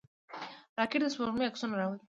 [0.77, 1.99] راکټ د سپوږمۍ عکسونه راوړل